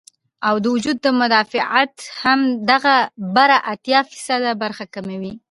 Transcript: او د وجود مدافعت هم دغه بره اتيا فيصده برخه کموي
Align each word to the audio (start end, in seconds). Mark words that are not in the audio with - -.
او 0.47 0.55
د 0.63 0.65
وجود 0.75 0.97
مدافعت 1.21 1.95
هم 2.23 2.39
دغه 2.71 2.95
بره 3.35 3.57
اتيا 3.73 3.99
فيصده 4.09 4.51
برخه 4.63 4.85
کموي 4.93 5.33